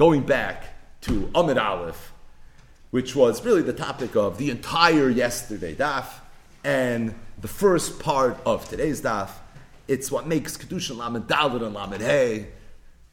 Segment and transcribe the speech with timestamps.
[0.00, 0.64] going back
[1.02, 2.14] to Amid Aleph,
[2.90, 6.06] which was really the topic of the entire yesterday daf
[6.64, 9.28] and the first part of today's daf.
[9.88, 12.46] It's what makes Kedushin Lamed Dalit and Lamed Hey,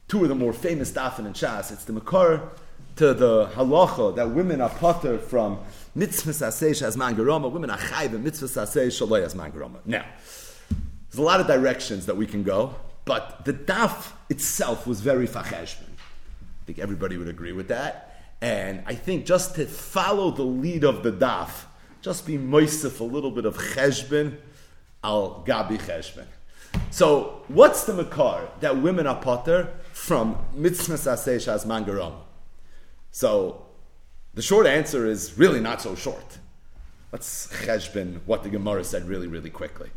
[0.08, 1.70] two of the more famous dafin and Shas.
[1.70, 2.48] It's the Makar
[2.96, 5.58] to the halacha that women are potter from
[5.94, 9.80] mitzvah saseh as mangaroma, women are chayv and mitzvah saseh shalay as mangaroma.
[9.84, 10.06] Now,
[11.10, 15.26] there's a lot of directions that we can go, but the daf itself was very
[15.28, 15.87] facheshbon.
[16.68, 18.20] I think everybody would agree with that.
[18.42, 21.64] And I think just to follow the lead of the daf,
[22.02, 24.36] just be moisef a little bit of cheshbon
[25.02, 26.26] al gabi cheshbon.
[26.90, 32.20] So, what's the makar that women are potter from mitzvah saseh shas mangaroma?
[33.12, 33.64] So,
[34.34, 36.36] the short answer is really not so short.
[37.12, 39.88] Let's cheshbon what the Gemara said really, really quickly.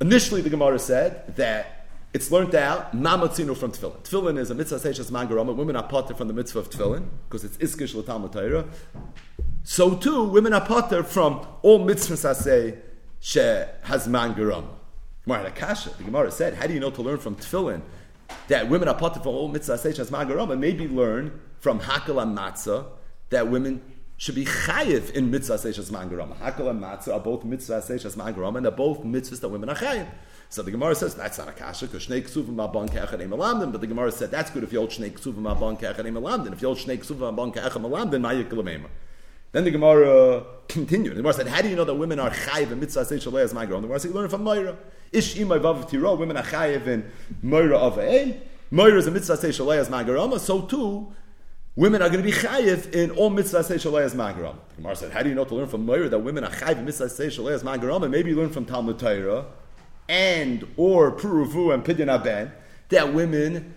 [0.00, 1.81] Initially, the Gemara said that
[2.14, 3.98] it's learned out mamatzinu from tefillin.
[4.02, 5.54] Tefillin is a mitzvah seishes mangarama.
[5.56, 8.66] Women are potter from the mitzvah of tefillin because it's iskish l'talmud Torah.
[9.62, 12.78] So too, women are potter from all mitzvahs asay
[13.20, 14.06] she has.
[14.06, 17.82] Gemara Akasha, the Gemara said, how do you know to learn from tefillin
[18.48, 20.10] that women are potter from all mitzvahs asay she has?
[20.58, 22.86] Maybe learn from hakal and matzah
[23.30, 23.80] that women
[24.22, 26.36] should be chayiv in mitzvah seishas mangarama.
[26.36, 29.74] Hakal and matzah are both mitzvah seishas mangarama, and they're both mitzvahs that women are
[29.74, 30.06] chayiv.
[30.48, 33.72] So the Gemara says that's not a kasha because shnei ksuvim abon ke'echad malamdim.
[33.72, 36.52] But the Gemara said that's good if you hold shnei ksuvim abon ke'echad malamdim.
[36.52, 38.88] If you hold shnei ksuvim abon ke'echad malamdim, ma'yik
[39.50, 41.14] Then the Gemara continued.
[41.14, 43.52] The Gemara said, "How do you know that women are chayiv in mitzvah seishas leis
[43.52, 44.76] mangarama?" The Gemara said, "You learn from Moira.
[45.10, 46.14] Ish imay tiro.
[46.14, 47.10] Women are chayiv in
[47.42, 48.40] Moira of a.
[48.70, 50.38] Moira is a mitzvah seishas leis mangarama.
[50.38, 51.12] So too."
[51.74, 54.56] Women are going to be chayiv in all mitzvah say shalayas magaram.
[54.68, 56.76] The Gemara said, how do you know to learn from Moira that women are chayiv
[56.76, 58.02] in mitzvah say shalayas magaram?
[58.02, 59.46] And maybe you learn from Talmud Torah
[60.06, 62.52] and or Puruvu and Pidyon Aben
[62.90, 63.74] that women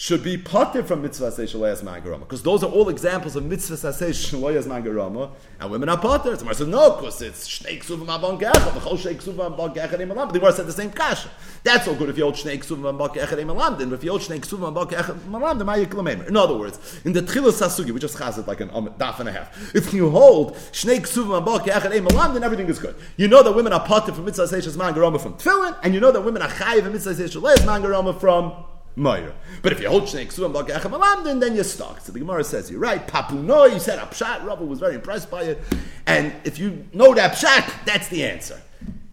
[0.00, 3.76] should be potter from mitzvah say shalayas mangarama because those are all examples of mitzvah
[3.92, 6.34] say shalayas mangarama and women are potter.
[6.38, 10.24] So says no, because it's shnei ksuvim abon gecha, whole shnei ksuvim abon gecha emalam.
[10.24, 11.28] But the Gemara said the same kasha.
[11.64, 13.78] That's all good if you hold shnei ksuvim abon gecha emalam.
[13.78, 16.26] Then if you hold shnei ksuvim abon gecha emalam, then ma'yik lamemer.
[16.28, 19.20] In other words, in the tchilas sasugi, we just has it like an um, daf
[19.20, 19.74] and a half.
[19.74, 22.96] If you hold shnei ksuvim abon gecha emalam, then everything is good.
[23.18, 26.00] You know that women are potter from mitzvah say shalayas mangarama from tefillin, and you
[26.00, 28.64] know that women are chayiv in mitzvah say shalayas mangarama from
[29.02, 32.00] But if you hold Shnei Ksuvim Bagachem Alamdin, then you're stuck.
[32.00, 33.06] So the Gemara says, you're right.
[33.06, 34.44] Papuno, you said Apshat.
[34.44, 35.62] Rabbi was very impressed by it.
[36.06, 38.60] And if you know that Apshat, that's the answer.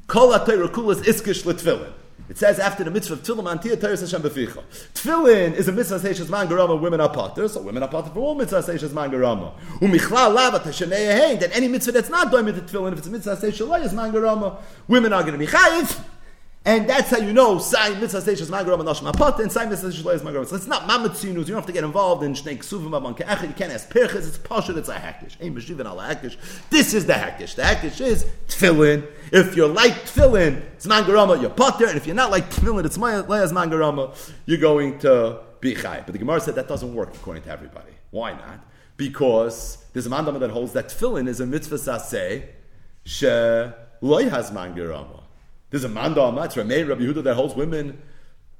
[0.08, 1.94] Kol HaTeirah Kulas Iskish L'Tfilin.
[2.30, 4.62] It says after the mitzvah of tefillin, antia teres Hashem beficha.
[4.94, 6.80] Tefillin is a mitzvah seishes man garama.
[6.80, 9.54] Women are potter, so women are potter for all mitzvah seishes man garama.
[9.80, 13.12] Umichlal lava tashanei That any mitzvah that's not doing with the tefillin, if it's a
[13.12, 14.58] mitzvah seishes man garama,
[14.90, 16.04] women are going to be chayiv.
[16.68, 20.46] And that's how you know Sai Mitzvah Magaram and Nashma Pot and Sai Mitzvah Magaram.
[20.46, 21.24] So it's not Mamatzinus.
[21.24, 23.16] You don't have to get involved in Shnei Ksuvim Abon.
[23.18, 24.28] You can't ask Perches.
[24.28, 24.76] It's Pashut.
[24.76, 25.42] It's a Hakish.
[25.42, 26.36] Ein Meshivin ala Hakish.
[26.70, 27.56] This is the Hakish.
[27.56, 29.08] The Hakish is Tfilin.
[29.32, 31.88] If you're like Tfilin, it's Mangarama, you're Potter.
[31.88, 34.14] And if you're not like Tfilin, it's Leah's Mangarama,
[34.46, 36.02] you're going to be Chai.
[36.06, 37.94] But the Gemara said that doesn't work according to everybody.
[38.12, 38.60] Why not?
[38.98, 42.44] Because there's a mandama that holds that Tfilin is a mitzvah saseh
[43.06, 43.26] she
[44.02, 45.24] loy has Mangarama.
[45.70, 46.56] There's a manda on that.
[46.56, 48.02] Rabbi Yehuda that holds women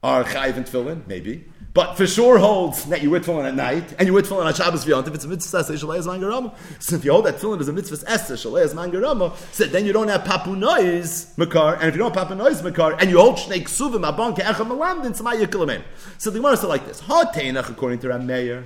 [0.04, 1.46] are chayiv and tefillin, maybe.
[1.74, 4.54] But for sure holds that you wear tefillin at night and you wear tefillin on
[4.54, 5.08] Shabbos v'yont.
[5.08, 7.74] If it's a mitzvah esther shalayas mangarama, so if you hold that tefillin is a
[7.74, 12.00] mitzvah esther shalayas mangarama, so then you don't have papu noise makar, and if you
[12.00, 15.40] don't have papu noise makar, and you hold shnei ksuvim abon ke'echem malam, then tzma
[15.40, 15.84] yikilamen.
[16.18, 18.66] So the Gemara said like this: Ha teinach according to Rameir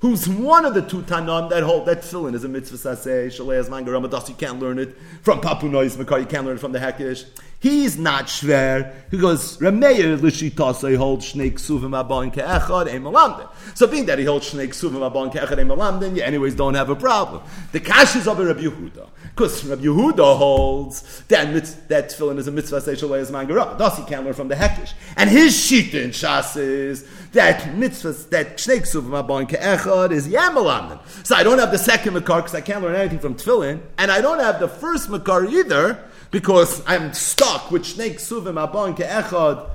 [0.00, 3.68] who's one of the two Tanam that hold that tefillin is a mitzvah saseh, shalayas
[3.68, 6.78] mangarama, you can't learn it from Papu Nois Makar, you can't learn it from the
[6.78, 7.26] Hekish.
[7.66, 8.94] He's not shver.
[9.10, 13.48] He goes, Rameir l'shitasa holds shnei ksuvim abon ke'echad emalamdin.
[13.74, 16.94] So being that he holds shnei ksuvim abon ke'echad emalamdin, you anyways don't have a
[16.94, 17.42] problem.
[17.72, 19.08] The kash is of Rabbi Yehuda.
[19.34, 23.76] Because Rabbi Yehuda holds that, mitz, that tefillin is a mitzvah seishalei is mangarah.
[23.76, 24.92] Thus he can't learn from the hekish.
[25.16, 31.00] And his shita in Shas is that mitzvah, that shnei ksuvim abon ke'echad is yamalamdin.
[31.26, 33.80] So I don't have the second makar because I can't learn anything from tefillin.
[33.98, 38.94] And I don't have the first makar either because I'm stuck with Snake Suvim Abon
[38.96, 39.70] Ke'echad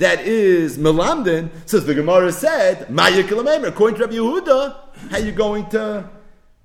[0.00, 4.76] that is Melamdin, says the Gemara said, Ma'yik according to Rabbi Yehuda,
[5.10, 6.08] how you going to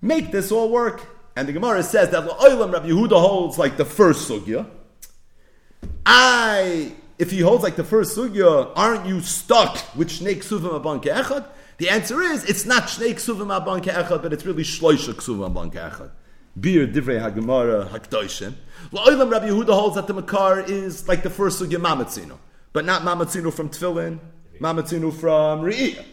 [0.01, 1.05] make this all work?
[1.35, 4.69] And the Gemara says that La'olam Rabbi Yehuda holds like the first sugya.
[6.05, 11.01] I, if he holds like the first sugya, aren't you stuck with Shnei Suvim Abon
[11.01, 11.45] Ke'echad?
[11.77, 15.71] The answer is, it's not Shnei Suvim Abon Ke'echad, but it's really Shloisha Suvim Abon
[15.71, 16.11] Ke'echad.
[16.57, 18.53] Bir Divrei HaGemara HaKdoshim.
[18.91, 22.37] La'olam Rabbi Yehuda holds that the Makar is like the first sugya Mamatzino,
[22.71, 24.19] but not Mamatzino from Tfilin,
[24.59, 26.05] Mamatzino from Re'iyah.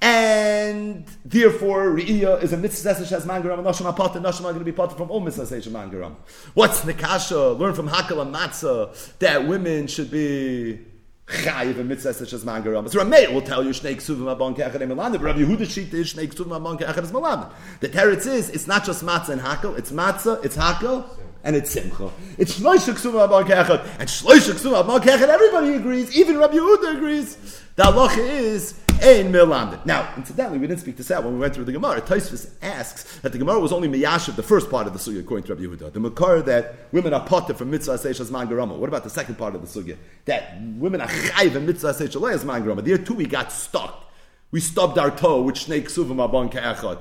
[0.00, 4.58] And therefore, Re'iyah is a mitzvah that has mangaram, and Nashim Apata, Nashim are going
[4.58, 6.16] to be part from all mitzvahs that mangaram.
[6.54, 7.58] What's Nikasha?
[7.58, 10.80] Learn from Hakal and Matzah that women should be
[11.26, 12.88] chayiv and mitzvah such as mangaram.
[12.90, 16.28] So Rameh will tell you shnei ksuvim abon emilamed, but Rabbi Yehuda shita is shnei
[16.32, 17.50] ksuvim abon ke'echad emilamed.
[17.80, 21.06] The teretz is, it's not just matzah and hakel, it's matzah, it's hakel,
[21.42, 22.10] and it's simcha.
[22.36, 26.96] It's shloisha ksuvim abon ke'echad, and shloisha ksuvim abon ke'echad, everybody agrees, even Rabbi Yehuda
[26.96, 27.62] agrees.
[27.76, 29.84] The halacha is, ein milamdin.
[29.86, 32.00] Now, incidentally, we didn't speak this out when we went through the Gemara.
[32.00, 35.44] Taisvis asks that the Gemara was only miyashiv, the first part of the sugya, according
[35.46, 35.92] to Rabbi Yehuda.
[35.92, 38.76] The makar that women are potter from mitzvah seishas mangarama.
[38.76, 39.96] What about the second part of the sugya?
[40.24, 42.84] That women are chayv and mitzvah seishas mangarama.
[42.84, 44.10] There too we got stuck.
[44.50, 46.98] We stubbed our toe with snake suvim abon ka'echad.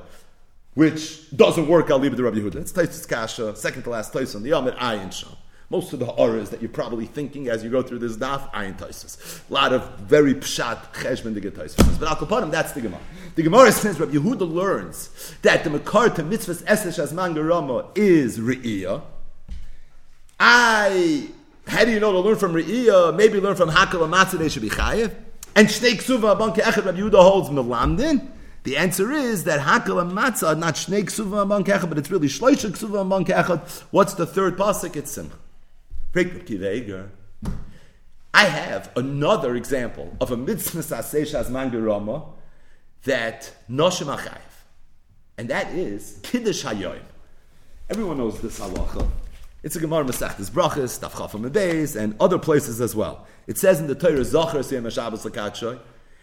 [0.74, 2.56] Which doesn't work, I'll leave it to Rabbi Yehuda.
[2.56, 5.30] It's Taisus Kasha, second to last Taisus on the Yom at Ayin Sham.
[5.70, 8.78] Most of the horrors that you're probably thinking as you go through this daf, ayin
[8.78, 9.42] taisus.
[9.50, 12.00] A lot of very pshat cheshbon to get taisus.
[12.00, 13.02] But al that's the Gemara.
[13.36, 15.10] The Gemara says Rabbi Yehuda learns
[15.42, 19.02] that the makar to mitzvahs esesh as mangarama is re'iyah.
[20.40, 21.30] I,
[21.68, 23.16] how do you know to learn from re'iyah?
[23.16, 25.16] Maybe learn from hakal matzah, they should be chayev.
[25.56, 28.30] And shnei ksuva abanke echad Rabbi Yehuda holds melamdin.
[28.64, 32.30] The answer is that Hakal and Matzah not Shnei Ksuva Amon Kechad, but it's really
[32.30, 33.84] Shloisha Ksuva Amon Kechad.
[33.92, 34.96] What's the third pasuk?
[34.96, 35.36] It's Simcha.
[36.16, 36.22] I
[38.46, 42.30] have another example of a mitzvah saseshas mangarama
[43.04, 44.40] that noshim achayev,
[45.38, 47.02] and that is kiddush hayoim.
[47.90, 49.10] Everyone knows this halacha.
[49.64, 53.26] It's a Gemara Masechtas Brachas, Tafchafam Beis, and other places as well.
[53.48, 55.26] It says in the Torah Zachar Siyam Shabbos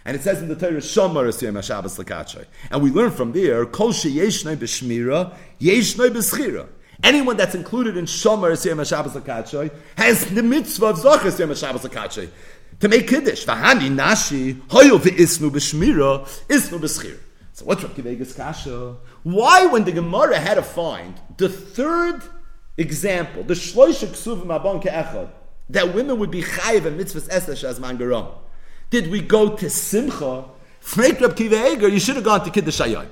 [0.04, 2.46] and it says in the Torah Shomer Siyam Shabbos Lakachoy.
[2.70, 6.68] And we learn from there Kol Sheyeshnei B'Shmira, Yeshnei B'Schira.
[7.02, 11.82] Anyone that's included in Shomer Siyam Shabbos Lakatshay has the mitzvah of Zachar Siyam Shabbos
[11.82, 12.28] Lakatshay
[12.80, 13.46] to make Kiddush.
[13.46, 17.18] Vahani Nashi, Hoyo Isnu B'Shmira, Isnu B'Schir.
[17.52, 18.96] So what's Rabbi Vegas Kasha?
[19.22, 22.22] Why, when the Gemara had to find the third
[22.76, 25.30] example, the Shloisha Ksuvim Abon Ke'echad,
[25.70, 28.32] that women would be chayiv and mitzvahs esesh as mangaram,
[28.90, 30.44] did we go to Simcha?
[30.80, 33.06] Frank Rab Kiva you should have gone to Kiddush Hayai.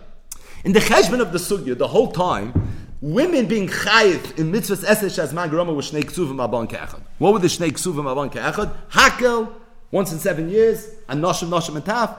[0.64, 2.52] In the cheshbon of the sugya, the whole time,
[3.00, 7.00] women being chayiv in mitzvahs esesh as man groma with shnei ksuvim abon ke'echad.
[7.18, 8.74] What were the shnei ksuvim abon ke'echad?
[8.90, 9.52] Hakel,
[9.90, 12.16] once in seven years, and noshim, noshim, and taf.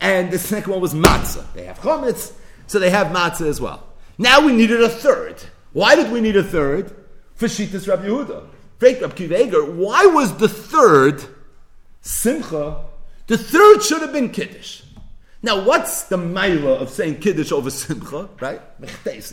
[0.00, 1.44] And the second one was matzah.
[1.52, 2.32] They have chometz,
[2.66, 3.86] so they have matzah as well.
[4.18, 5.42] Now we needed a third.
[5.72, 6.94] Why did we need a third?
[7.34, 8.46] For Shitas Rabbi Yehuda.
[8.78, 11.22] Frank Rabbi Akiva Eiger, why was the third
[12.00, 12.84] simcha?
[13.26, 14.82] The third should have been kiddush.
[15.42, 18.60] Now, what's the maila of saying Kiddush over Simcha, right?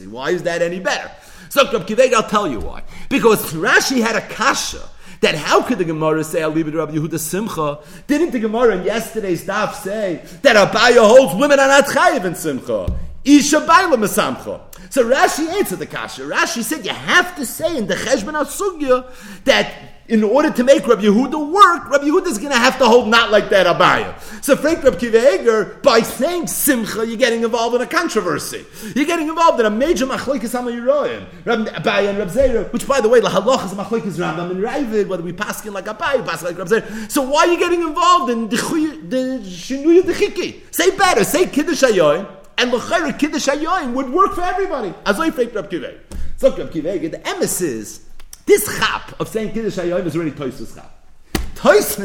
[0.10, 1.12] Why is that any better?
[1.50, 2.84] So, Kiveg, I'll tell you why.
[3.10, 4.82] Because Rashi had a kasha
[5.22, 7.80] that how could the Gemara say, to Rabbi Yehuda Simcha?
[8.06, 12.36] Didn't the Gemara in yesterday's daf say that Abaya holds women are not chayiv in
[12.36, 12.88] Simcha?
[13.26, 14.62] Isha Baila Mesamcha.
[14.90, 16.22] So Rashi answered the kasha.
[16.22, 20.88] Rashi said you have to say in the Cheshbon Sugya that in order to make
[20.88, 24.18] Rabbi Yehuda work, Rabbi Yehuda is going to have to hold not like that Abaya.
[24.44, 28.66] So, Frank Rabbi Kiva by saying Simcha, you're getting involved in a controversy.
[28.96, 31.26] You're getting involved in a major machlokes Hamayiroyim.
[31.46, 34.62] Rabbi Abaya and Rabbi Zera, which, by the way, the halach is machlokes Rambam and
[34.62, 37.12] Ravid, whether we pass in like Abaya, pass like Rabbi Zera.
[37.12, 40.74] So, why are you getting involved in the Shinuya Dechiki?
[40.74, 44.94] Say better, say Kiddush Ayoyim, and L'chayra Kiddush Ayoyim would work for everybody.
[45.06, 45.94] As I Frank Rabbi Kiva.
[46.38, 48.07] So, Rabbi Kiva, the emissaries
[48.48, 50.94] this chap of saying Kiddush Hayom is already Toysvus chap.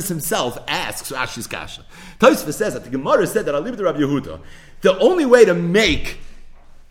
[0.09, 1.85] Himself asks Rashi's kasha.
[2.19, 4.41] Toysvus says that the Gemara said that it to Rabbi Yehuda.
[4.81, 6.19] The only way to make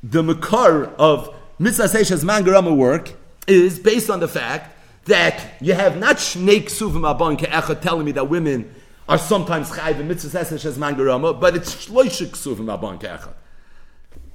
[0.04, 3.14] the makar of mitzvah seishas mangarama work
[3.48, 8.12] is based on the fact that you have not shnei ksuvim abon ke'echa telling me
[8.14, 8.74] that women
[9.10, 13.34] are sometimes chayv in mitzvah seishas mangarama, but it's shloisha ksuvim abon ke'echa.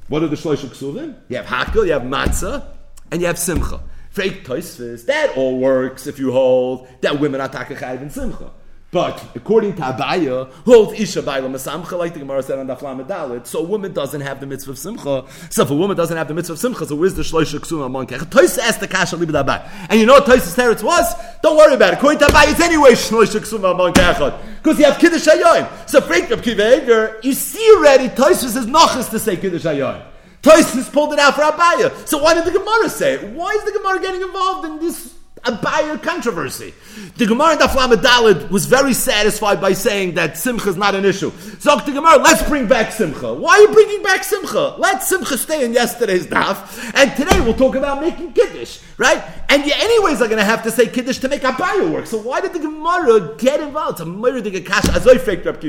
[0.09, 1.17] What are the shloisha ksuvim?
[1.29, 2.67] You have hakel, you have matzah,
[3.11, 3.81] and you have simcha.
[4.17, 8.51] Fake Toisvis, that all works if you hold that women are Takachayv and Simcha.
[8.91, 13.47] But according to Abaya, holds Isha Baila Masamcha, like the Gemara said on the Dalit,
[13.47, 15.27] so a woman doesn't have the mitzvah of Simcha.
[15.51, 17.85] So if a woman doesn't have the mitzvah of Simcha, so where's the Shloisha Ksuma
[17.85, 18.59] Amon Kech?
[18.59, 19.69] Asked the Kasha Libid Abay.
[19.91, 21.15] And you know what Toisa's teretz was?
[21.43, 21.99] Don't worry about it.
[21.99, 24.41] According to Abaya, it's anyway Shloisha Ksuma Amon Kechot.
[24.63, 25.91] Because you have Kiddush Hayoim.
[25.91, 30.03] So Frank of Kiva you see already, Toisa says Nochas to say Kiddush Hayoim.
[30.47, 32.07] Toysons pulled it out for Abaya.
[32.07, 33.33] So why did the Gemara say it?
[33.35, 35.13] Why is the Gemara getting involved in this
[35.43, 36.73] Abaya controversy?
[37.17, 41.05] The Gemara in Daflam Dalid was very satisfied by saying that Simcha is not an
[41.05, 41.33] issue.
[41.59, 43.35] So the Gemara, let's bring back Simcha.
[43.35, 44.77] Why are you bringing back Simcha?
[44.79, 49.25] Let Simcha stay in yesterday's daf, and today we'll talk about making Kiddush, right?
[49.49, 52.07] And you anyways are going to have to say Kiddush to make Abaya work.
[52.07, 53.95] So why did the Gemara get involved?
[53.95, 54.85] It's a murder to get cash.
[54.85, 55.61] Azoy fake Rab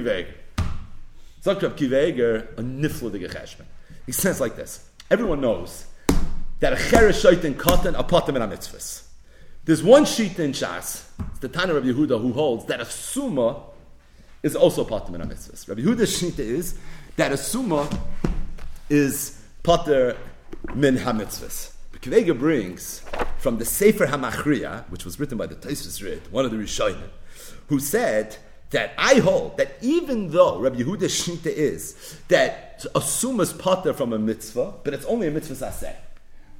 [1.42, 3.66] Sagt Rab Akiva Eiger a nifludige cheshbon.
[4.08, 4.90] He says like this.
[5.12, 5.86] Everyone knows
[6.60, 9.04] that a cheresh in cotton a potem in a mitzvahs.
[9.66, 13.62] There's one sheet in Shas, it's the Tana of Yehuda, who holds that a summa
[14.42, 15.68] is also in a mitzvahs.
[15.68, 16.80] Rabbi Yehuda's sheet is
[17.18, 17.90] that a summa
[18.90, 20.18] is potter
[20.74, 21.74] min ha-mitzvahs.
[22.00, 23.02] Kvega brings
[23.40, 27.10] from the Sefer HaMachriya, which was written by the Taisus Rid, one of the Rishonim,
[27.68, 28.38] who said
[28.70, 33.94] that I hold that even though Rabbi Yehuda's Shita is that a summa is potter
[33.94, 35.96] from a mitzvah, but it's only a mitzvah saseh.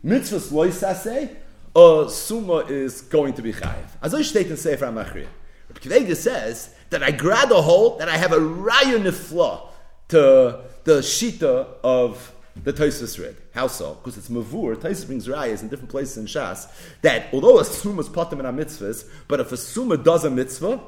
[0.04, 1.36] Mitzvah loy saseh,
[1.76, 3.88] a summa is going to be chayiv.
[4.02, 5.28] As I state in Sefer HaMachriya,
[5.70, 9.68] Rabbi says that I grab a hold that I have a raya nifla
[10.10, 12.34] to the Shita of
[12.64, 13.36] the Taisus read.
[13.54, 13.96] How so?
[13.96, 14.76] Because it's Mavur.
[14.76, 16.68] Taisus brings rayas in different places in Shas
[17.02, 20.30] that although a Summa is potem in our mitzvahs, but if a Summa does a
[20.30, 20.82] mitzvah,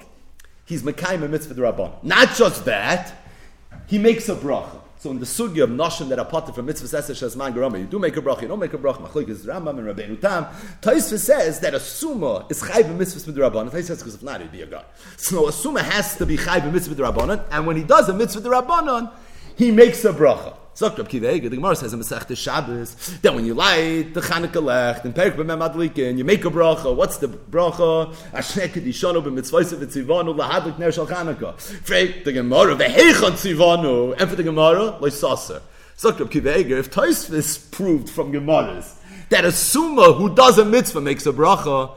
[0.66, 2.04] he's Mekayim a mitzvah rabban.
[2.04, 3.14] Not just that,
[3.88, 4.79] he makes a bracha.
[5.00, 7.86] So in the sugya of noshim that are potter from mitzvah seser shazman garama, you
[7.86, 9.08] do make a bracha, you don't make a bracha.
[9.08, 10.46] Machlik is Rambam and Rabbeinu Tam.
[10.82, 13.70] Taisva says that a summa is chayv mitzvah midrabanan.
[13.70, 14.84] Taisva says because if not, he'd be a god.
[15.16, 18.42] So a summa has to be chayv mitzvah midrabanan, and when he does a mitzvah
[18.42, 19.10] midrabanan,
[19.56, 20.59] he makes a bracha.
[20.80, 24.64] Sagt Rab Kiva the Gemara says in Masech Shabbos, that when you light the Chanukah
[24.64, 26.96] Lech, and Perik B'mem Adlikin, you make a bracha.
[26.96, 28.16] What's the bracha?
[28.32, 31.56] Ashnek Kedishonu b'mitzvayse v'tzivanu lahadlik ner shal Chanukah.
[31.84, 35.62] Freit the Gemara, v'heichon tzivanu, and for the Gemara, loisaser.
[35.98, 38.96] Sagt Rab Kiva if Taisvis proved from Gemaras
[39.28, 41.94] that a Summa who does a mitzvah makes a bracha,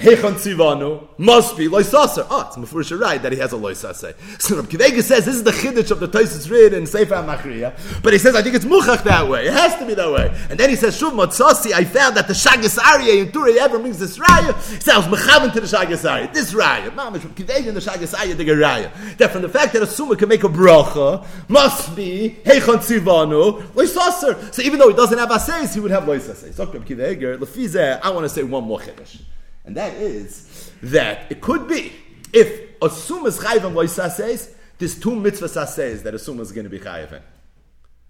[0.00, 2.22] Hechon Tzivanu must be Loisasar.
[2.22, 4.14] Oh, ah, it's Mefurish right that he has a Loisasar.
[4.40, 7.16] So Rabbi Akiva Eiger says this is the Chiddush of the Taisus Rid in Sefer
[7.16, 9.46] HaMachriya, but he says I think it's Muchach that way.
[9.46, 10.34] It has to be that way.
[10.48, 13.98] And then he says Shuv Motzasi, I found that the Shagas in Turei Even brings
[13.98, 14.54] this Raya.
[14.72, 16.30] He says Mechavan to the Shagas Arya.
[16.32, 19.16] This Raya, Mamish Rabbi Akiva Eiger in the Shagas Arya the Raya.
[19.18, 23.60] That from the fact that a Summa can make a bracha must be Hechon Tzivanu
[23.72, 24.54] Loisasar.
[24.54, 26.54] So even though he doesn't have Aseis, he would have Loisasar.
[26.54, 29.20] So Rabbi Akiva Eiger, Lefizeh, I want to say one more Chiddush.
[29.70, 31.92] And that is that it could be
[32.32, 36.64] if a sum is chayiv says, there's two mitzvahs says that a sum is going
[36.64, 37.22] to be chayiv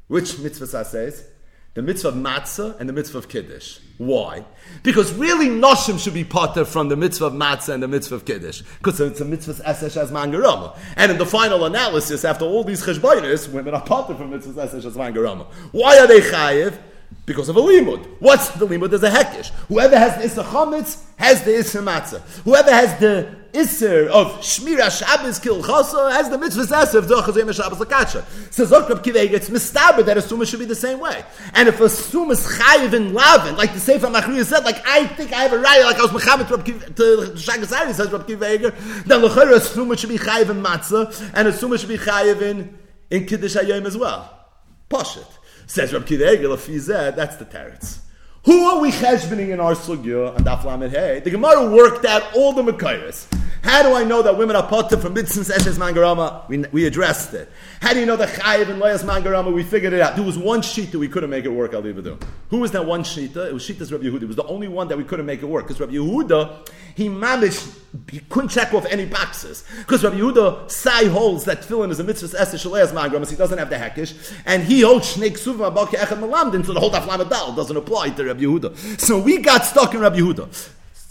[0.07, 1.27] Which mitzvah says?
[1.75, 3.79] The mitzvah of matzah and the mitzvah of kiddush.
[3.99, 4.47] Why?
[4.83, 8.25] Because really noshim should be potter from the mitzvah of matzah and the mitzvah of
[8.25, 8.63] kiddush.
[8.79, 10.79] Because it's a mitzvah esesh as mangarama.
[10.97, 14.87] And in the final analysis, after all these cheshbonis, women are potter from mitzvah esesh
[14.87, 15.45] as mangarama.
[15.73, 16.79] Why are they chayiv?
[17.27, 18.05] because of a limud.
[18.19, 18.91] What's the limud?
[18.91, 19.51] There's a hekish.
[19.69, 22.21] Whoever has the Chametz has the Issa Matzah.
[22.45, 27.55] Whoever has the Isser of Shmira Shabbos Kil Chasa has the mitzvah Esser of Dochazim
[27.55, 28.25] Shabbos Lakacha.
[28.53, 31.23] So Zokrab Kiveg, it's mistaber that a Summa should be the same way.
[31.53, 35.07] And if a Summa is Chayiv in Lavin, like the Sefer Machriya said, like I
[35.09, 36.49] think I have a raya, like I was Mechamed
[36.97, 37.03] to
[37.35, 41.53] Shagasari, says Rab Kiveg, then Lechera, a Summa should be Chayiv in Matzah, and a
[41.53, 42.79] Summa should be Chayiv in,
[43.11, 44.49] in Kiddush Hayom as well.
[44.89, 45.27] Poshit.
[45.67, 47.99] Says Rab Kiva Egel, that's the teretz.
[48.45, 51.21] Who are we cheshbening in our sugya and Daf Hey?
[51.21, 53.27] The Gemara worked out all the Makairis.
[53.63, 56.49] How do I know that women are potter from mitzvahs eshes mangarama?
[56.49, 57.53] We, we addressed it.
[57.83, 59.53] How do you know that chayiv and loyas mangarama?
[59.53, 60.17] We figured it out.
[60.17, 61.75] There was one sheet that we couldn't make it work.
[61.75, 62.17] I'll leave it there.
[62.49, 63.37] Who was that one sheet?
[63.37, 64.23] It was Shita's Rabbi Yehuda.
[64.23, 67.09] It was the only one that we couldn't make it work because Rabbi Yehuda he
[67.09, 67.63] managed
[68.11, 72.05] he couldn't check off any boxes because Rabbi Yehuda sai holds that tefillin is a
[72.05, 73.25] mitzvah eshes loyas mangarama.
[73.25, 76.65] So he doesn't have the hekish, and he holds shnei ksuvim abak echad malamdin.
[76.65, 79.01] So the whole daf doesn't apply to Rabbi Yehuda.
[79.01, 80.49] So we got stuck in Rabbi Yehuda.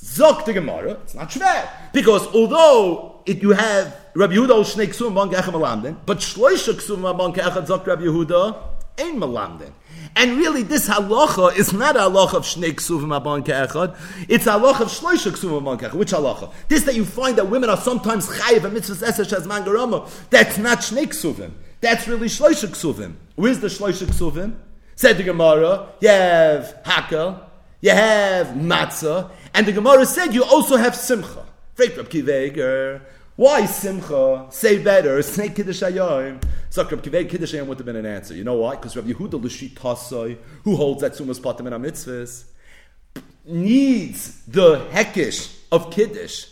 [0.04, 1.70] Zok the Gemara, it's not schwer.
[1.94, 7.18] Because although it, you have Rabbi Yehuda Shnei Ksum Bank Echem Malamden, but Shloisha Ksum
[7.18, 8.58] Bank Echad Zok Rabbi Yehuda
[9.00, 9.72] Ein Malamden.
[10.16, 13.96] And really, this halacha is not a halacha of shnei ksuvim abon ke'echad.
[14.28, 15.94] It's a halacha of shloisha ksuvim abon ke'echad.
[15.94, 16.52] Which halacha?
[16.68, 20.10] This that you find that women are sometimes chayiv and mitzvahs esesh as mangarama.
[20.30, 21.52] That's not shnei ksuvim.
[21.82, 23.16] That's really shloisha ksuvim.
[23.36, 24.56] Where's the shloisha ksuvim?
[25.00, 27.42] Said the Gemara, you have hakel,
[27.80, 31.46] you have matzah, and the Gemara said you also have simcha.
[33.38, 34.48] Why simcha?
[34.50, 35.22] Say better.
[35.22, 36.44] Say kiddush hayom.
[36.70, 38.36] So Rab Kivei kiddush hayom would have been an answer.
[38.36, 38.76] You know why?
[38.76, 42.44] Because Rabbi Yehuda l'shit tasoi, who holds that sumas patim in mitzvahs,
[43.46, 46.48] needs the hekish of kiddush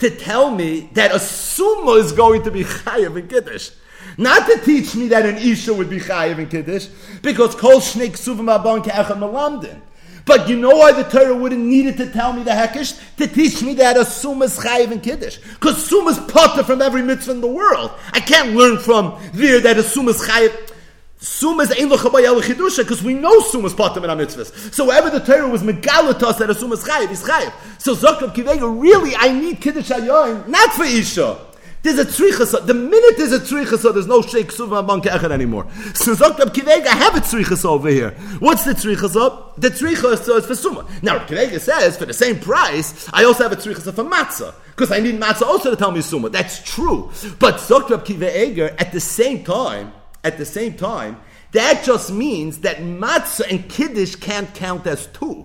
[0.00, 3.70] to tell me that a summa is going to be chayav in kiddush.
[4.16, 6.86] Not to teach me that an isha would be chayav in kiddush,
[7.22, 9.80] because kol shnei ksuvim abon ke'echad melamdin.
[10.26, 12.98] But you know why the Torah wouldn't need it to tell me the Hekish?
[13.18, 15.36] To teach me that a Summa is Chayiv and Kiddush.
[15.36, 17.90] Because Summa is potter from every mitzvah in the world.
[18.12, 20.70] I can't learn from there that a Summa is Chayiv.
[21.18, 24.72] Summa is Ein Lochabay Chidusha, because we know Summa is potter in our mitzvahs.
[24.72, 27.52] So wherever the Torah was megalatos that a Summa is Chayiv, is Chayiv.
[27.78, 31.38] So Zokrab Kivega, really, I need Kiddush Ayoim, not for Isha
[31.84, 32.66] There's a tzrichas.
[32.66, 35.66] The minute there's a tzrichas, there's no sheikh suva bank echad anymore.
[35.92, 38.12] So Zokrab Kivega have a tzrichas over here.
[38.38, 39.12] What's the tzrichas
[39.58, 40.86] The tzrichas is for suma.
[41.02, 44.92] Now Kivega says for the same price, I also have a tzrichas for matzah because
[44.92, 46.30] I need matzah also to tell me suma.
[46.30, 47.10] That's true.
[47.38, 49.92] But Zokrab Kivega at the same time,
[50.24, 51.20] at the same time,
[51.52, 55.44] that just means that matzah and kiddush can't count as two,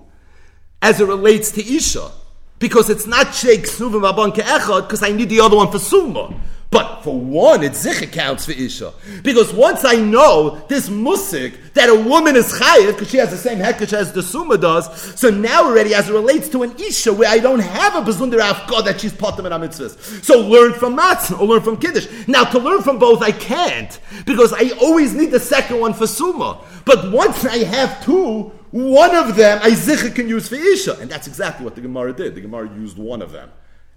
[0.82, 2.10] as it relates to isha
[2.60, 6.34] because it's not Sheikh Suvim Abon Ke'echad, because I need the other one for Suma.
[6.72, 8.94] But for one, it zich counts for Isha.
[9.24, 13.38] Because once I know this musik, that a woman is chayiv, because she has the
[13.38, 17.12] same hekesh as the Suma does, so now already, as it relates to an Isha,
[17.12, 20.24] where I don't have a Bezunder Afgah that she's potem and mitzvahs.
[20.24, 22.08] So learn from Matzah, or learn from Kiddush.
[22.28, 26.06] Now, to learn from both, I can't, because I always need the second one for
[26.06, 26.60] Suma.
[26.86, 29.74] But once I have two, one of them I
[30.16, 30.98] can use for Isha.
[31.00, 32.36] And that's exactly what the Gemara did.
[32.36, 33.50] The Gemara used one of them.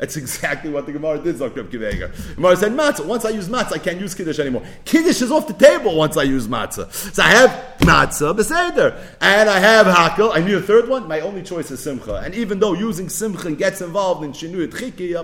[0.03, 2.35] That's exactly what the Gemara did, Zakrab Kiveger.
[2.35, 3.07] Gemara said, matzah.
[3.07, 4.65] Once I use matzah, I can't use Kiddush anymore.
[4.85, 6.93] Kiddush is off the table once I use matzah.
[6.93, 9.01] So I have matzah, beseder.
[9.21, 10.35] And I have hakel.
[10.35, 11.07] I need a third one.
[11.07, 12.17] My only choice is simcha.
[12.17, 15.15] And even though using simcha gets involved in shinui tchiki,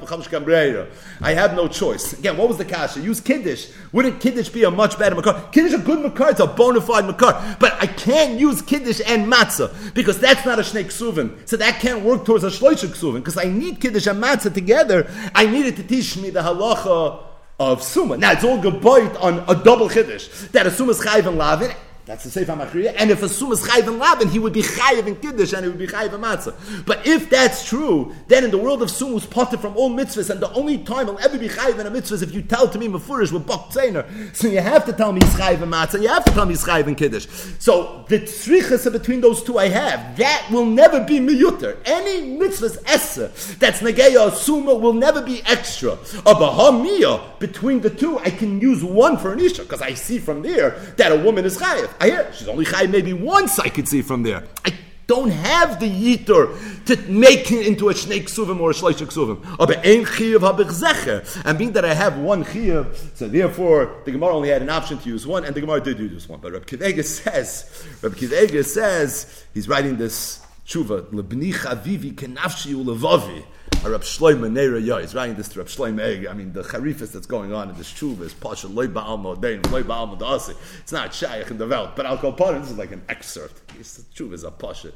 [1.22, 2.12] I have no choice.
[2.12, 3.00] Again, what was the kasha?
[3.00, 3.70] Use Kiddush.
[3.90, 5.48] Wouldn't Kiddush be a much better makar?
[5.50, 6.30] Kiddush a good makar.
[6.30, 7.56] It's a bona fide makar.
[7.58, 11.48] But I can't use Kiddush and matzah because that's not a shnei ksuvin.
[11.48, 14.67] So that can't work towards a shloish ksuvin because I need Kiddush and matzah to
[14.68, 17.22] together, I needed to teach me the halacha
[17.58, 18.18] of Suma.
[18.18, 21.72] Now, it's all geboit on a double chiddush, that a Suma is chayv and lavin,
[22.08, 22.94] that's the Sefer Machriya.
[22.96, 25.62] And if a Sum is Chayiv and Laban, he would be Chayiv in Kiddush and
[25.62, 26.86] he would be Chayiv and Matzah.
[26.86, 30.30] But if that's true, then in the world of Sum was potted from all mitzvahs,
[30.30, 32.66] and the only time he'll ever be Chayiv in a mitzvah is if you tell
[32.66, 34.06] to me Mefurish with Bok Tzainer.
[34.34, 36.54] So you have to tell me he's Chayiv and Matzah, you have to tell me
[36.54, 37.26] he's Chayiv in Kiddush.
[37.58, 41.76] So the tzrichas between those two I have, that will never be miyuter.
[41.84, 45.92] Any mitzvah's essa that's Nageya Suma will never be extra.
[45.92, 50.18] A Bahamiyah, between the two, I can use one for an Isha, because I see
[50.18, 51.97] from there that a woman is Chayiv.
[52.00, 53.58] I hear she's only chai maybe once.
[53.58, 54.44] I could see from there.
[54.64, 54.72] I
[55.08, 59.42] don't have the yitur to make it into a snake ksuvim or a shleish ksuvim.
[59.58, 64.12] Oh, but ein chiyuv habich And being that I have one chiyuv, so therefore the
[64.12, 66.40] Gemara only had an option to use one, and the Gemara did use one.
[66.40, 73.44] But Reb Kidega says, Reb Kidega says, he's writing this tshuva, lebni chavivi kenafshi ulevavi.
[73.84, 75.02] Rab Shloim Neira Yoy.
[75.02, 76.26] He's writing this Rab Shloim Egg.
[76.26, 79.64] I mean, the charifis that's going on in this tshuva is Pasha Loy Ba'al Modein,
[79.70, 80.56] Loy Ba'al Modasi.
[80.80, 83.68] It's not Shaykh the Welt, but call part this is like an excerpt.
[83.78, 84.92] This tshuva is a Pasha.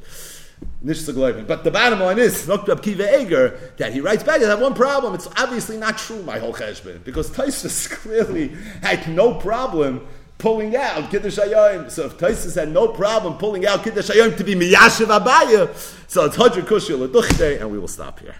[0.85, 5.14] But the bottom line is, that he writes back, I have one problem.
[5.14, 8.48] It's obviously not true, my whole cheshbon, because Taisus clearly
[8.80, 10.06] had no problem
[10.42, 11.90] pulling out Kiddush Hayom.
[11.90, 15.72] So if Taisus had no problem pulling out Kiddush Hayom to be Miyashiv Abaya,
[16.11, 18.35] so it's Hadra Kushil and we will stop here.